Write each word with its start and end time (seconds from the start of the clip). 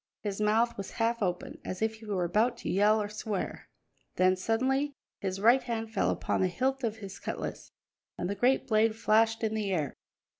His 0.21 0.41
mouth 0.41 0.77
was 0.77 0.93
half 0.93 1.21
open, 1.21 1.59
as 1.63 1.79
if 1.79 1.97
he 1.97 2.05
were 2.07 2.23
about 2.25 2.57
to 2.57 2.71
yell 2.71 2.99
or 2.99 3.07
swear. 3.07 3.67
Then 4.15 4.35
suddenly 4.35 4.95
his 5.19 5.39
right 5.39 5.61
hand 5.61 5.93
fell 5.93 6.09
upon 6.09 6.41
the 6.41 6.47
hilt 6.47 6.83
of 6.83 6.97
his 6.97 7.19
cutlass, 7.19 7.71
and 8.17 8.27
the 8.27 8.33
great 8.33 8.65
blade 8.65 8.95
flashed 8.95 9.43
in 9.43 9.53
the 9.53 9.71
air. 9.71 9.93